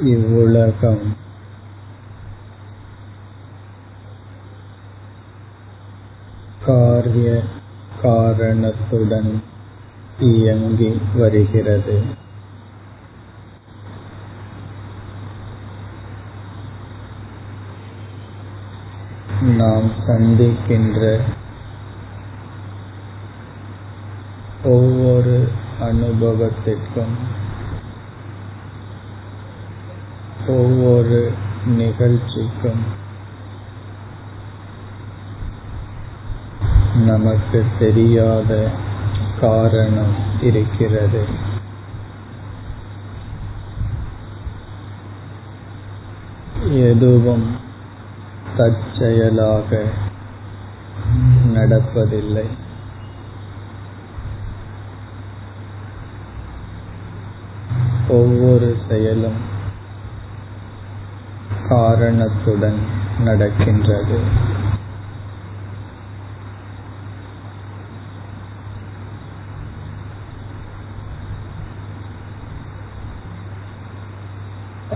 [0.00, 1.16] இவ்வுலகம்.
[6.64, 7.42] காரிய
[8.02, 9.42] காரணத்துடன்
[10.18, 12.02] இயங்கி வருகிறது.
[19.40, 21.20] நாம் சந்திக்கின்ற
[24.64, 25.48] ஒவ்வொரு
[25.80, 27.40] அனுபவத்திற்கும்
[30.46, 31.32] ஒவ்வொரு
[31.66, 33.00] நிகழ்ச்சிக்கும்
[37.04, 38.70] நமக்கு தெரியாத
[39.40, 41.24] காரணம் இருக்கிறது.
[46.70, 47.56] எதுவும்
[48.56, 49.84] தற்செயலாக
[51.54, 52.46] நடப்பதில்லை.
[58.08, 59.51] ஒவ்வொரு செயலும்
[61.72, 62.78] காரணத்துடன்
[63.18, 64.18] நடக்கின்றது.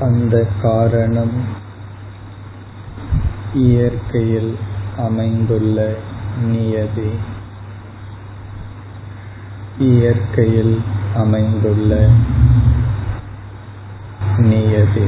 [0.01, 1.45] அந்த காரணம்
[3.55, 4.59] இயற்கையில்
[4.97, 5.95] அமைந்துள்ள
[6.43, 7.11] நியதி.
[9.79, 10.83] இயற்கையில்
[11.15, 12.09] அமைந்துள்ள
[14.37, 15.07] நியதி.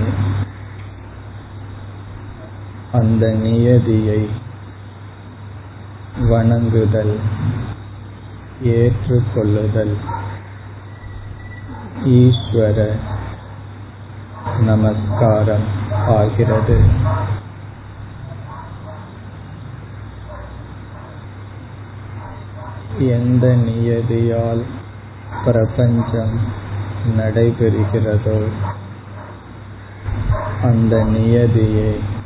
[2.99, 4.29] அந்த நியதியை
[6.29, 7.19] வணங்குதல்
[8.63, 9.97] ஏற்றுக்கொள்ளுதல்.
[12.05, 12.97] ஈஸ்வர
[14.61, 15.67] நமஸ்காரம்
[16.09, 16.77] ஆகிறது.
[22.99, 24.65] எந்த நியதியால்
[25.45, 26.41] பிரபஞ்சம்
[27.17, 28.49] நடைபெறுகிறதோ
[30.63, 32.17] அந்த நியதியை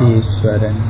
[0.00, 0.82] ஈஸ்வரன்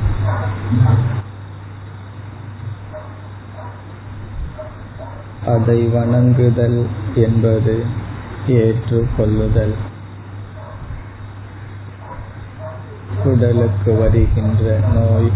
[5.46, 6.80] அதை வணங்குதல்
[7.16, 7.74] என்பது
[8.56, 9.74] ஏற்றுக்கொள்ளுதல்
[13.24, 15.30] உடலுக்கு வருகின்ற நோய்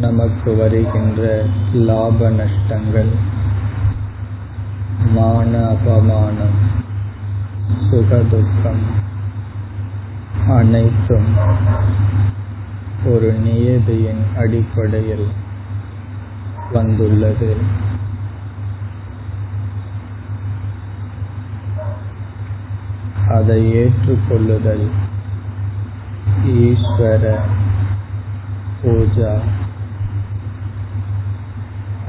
[0.00, 1.22] நமக்கு வருகின்ற
[1.82, 3.12] லாப நஷ்டங்கள்
[5.10, 6.58] மான அபமானம்
[7.84, 8.82] சுகதுக்கம்
[10.46, 11.34] அனைத்தும்
[13.04, 15.26] ஒரு நியதியின் அடிப்படையில்
[16.72, 17.56] வந்துள்ளது.
[23.28, 24.90] அதை ஏற்றுக்கொள்ளுதல்
[26.46, 27.38] ஈஸ்வர
[28.82, 29.40] பூஜா.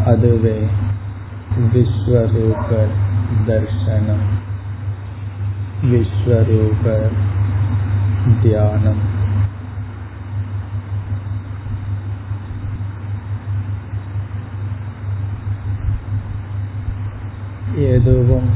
[0.05, 0.67] அதுவே
[1.73, 2.87] விஸ்வரூப
[3.47, 4.27] தர்சனம்.
[5.83, 7.09] விஸ்வரூப
[8.41, 9.01] தியானம்
[17.89, 18.49] எதுவும்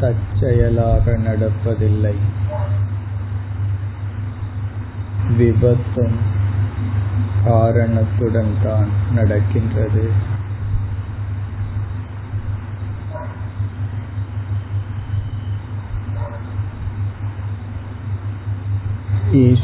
[0.00, 2.16] தற்செயலாக நடப்பதில்லை
[5.36, 6.16] விபத்தும்
[7.44, 10.04] காரணத்துடன் தான் நடக்கின்றது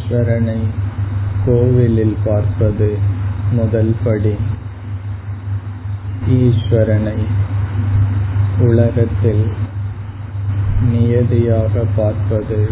[0.08, 0.60] ஈஸ்வரனை
[1.46, 2.98] கோவிலில் பார்ப்பது
[3.52, 4.34] முதல் படி.
[6.28, 7.16] ஈஸ்வரனை
[8.60, 9.44] உலகத்தில்
[10.82, 12.70] நியதியாக பார்ப்பது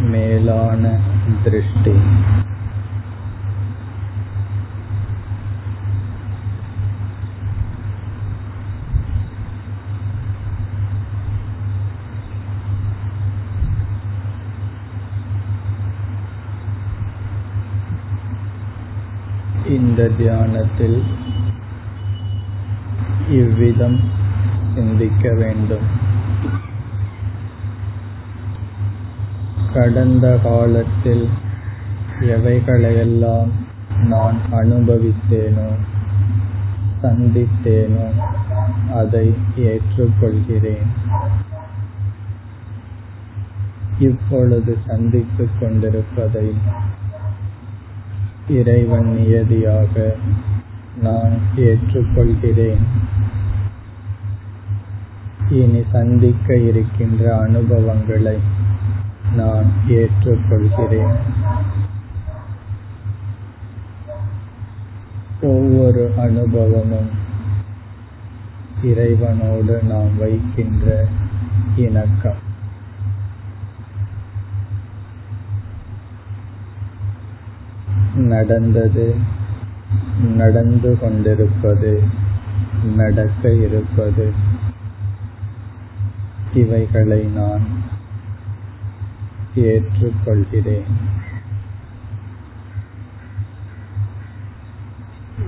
[0.00, 0.98] மேலான
[1.44, 1.94] திருஷ்டி.
[20.00, 21.02] இந்த தியானத்தில்
[23.28, 24.00] இவ்விதம்
[24.74, 25.82] சிந்திக்க வேண்டும்.
[29.74, 31.28] கடந்த காலத்தில்
[32.20, 33.50] எவைகளையெல்லாம்
[34.06, 35.68] நான் அனுபவித்தேனோ
[37.02, 38.08] சந்தித்தேனோ
[38.92, 40.90] அதை ஏற்றுக்கொள்கிறேன்.
[43.98, 46.54] இப்பொழுது சந்தித்துக் கொண்டிருப்பதை
[48.50, 50.14] இறைவன் நியதியாக
[51.02, 52.82] நான் ஏற்றுக்கொள்கிறேன்.
[55.50, 58.38] இனி சந்திக்க இருக்கின்ற அனுபவங்களை
[59.36, 61.14] நான் ஏற்றுக்கொள்கிறேன்.
[65.42, 67.10] ஒவ்வொரு அனுபவமும்
[68.82, 71.06] இறைவனோடு நாம் வைக்கின்ற
[71.76, 72.48] இணக்கம்.
[78.30, 79.06] நடந்தது
[80.36, 81.92] நடந்து கொண்டிருப்பது
[82.96, 84.26] நடக்க இருப்பது.
[86.54, 87.66] இவைகளை நான்
[89.56, 90.90] ஏற்றுக்கொள்கிறேன்.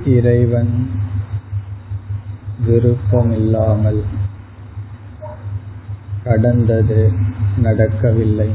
[0.05, 0.73] இறைவன்
[2.67, 4.03] விருப்பமில்லாமல்
[6.25, 7.01] கடந்தது
[7.57, 8.51] நடக்கவில்லை.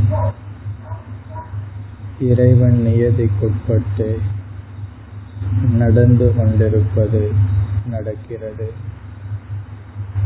[2.19, 4.19] இறைவன் நியதிக்குட்பட்டு
[5.71, 7.31] நடந்து கொண்டிருப்பது
[7.85, 8.73] நடக்கிறது.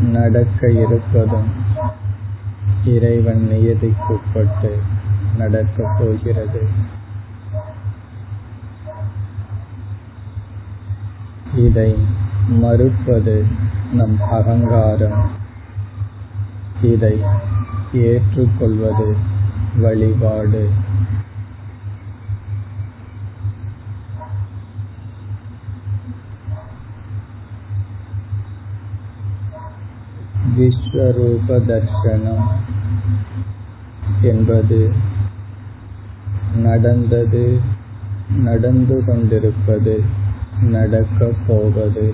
[0.02, 1.50] நடக்க இருப்பதும்
[2.86, 4.72] இறைவன் நியதிக்குட்பட்டு
[5.38, 6.68] நடக்கப் போகிறது.
[11.56, 11.96] இதை
[12.48, 13.46] மறுப்பது
[13.94, 15.30] நம் அகங்காரம்.
[16.82, 17.22] இதை
[17.94, 19.16] ஏற்றுக்கொள்வது
[19.78, 20.70] வழிபாடு.
[30.58, 32.48] விஸ்வரூப தர்சனம்
[34.22, 34.94] என்பது
[36.56, 37.60] நடந்தது
[38.38, 40.04] நடந்து கொண்டிருப்பது
[40.62, 42.14] நடக்கப் போவது.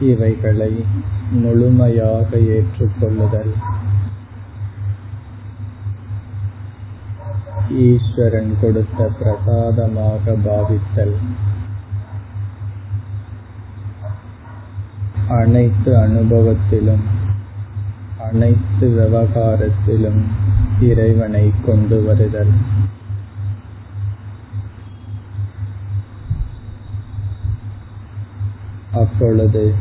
[0.00, 0.84] இவைகளை
[1.30, 3.54] முழுமையாக ஏற்றுக்கொள்ளுதல்.
[7.70, 11.16] ஈஸ்வரன் கொடுத்த பிரசாதமாக பாவித்தல்.
[15.28, 17.04] அனைத்து அனுபவத்திலும்
[18.18, 20.22] அனைத்து விவகாரத்திலும்
[20.80, 22.50] இறைவனை கொண்டு வருதல்.
[28.92, 29.74] அப்பொழுது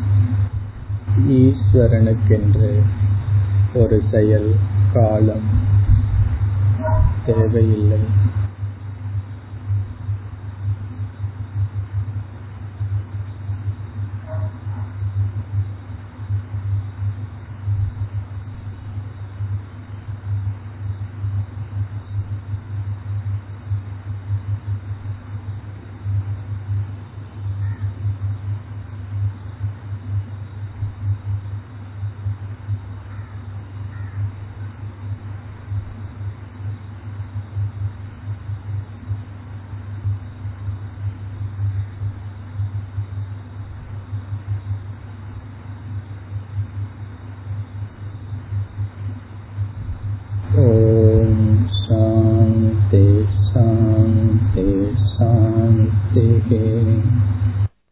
[1.28, 2.82] ஈஸ்வரனுக்கென்று
[3.74, 4.56] ஒரு செயல்
[4.94, 5.48] காலம்
[7.26, 8.00] தேவையில்லை.